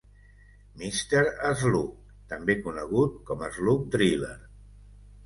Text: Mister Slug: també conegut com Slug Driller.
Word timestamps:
Mister 0.81 1.19
Slug: 1.59 1.91
també 2.31 2.55
conegut 2.69 3.21
com 3.29 3.45
Slug 3.59 3.85
Driller. 3.97 4.31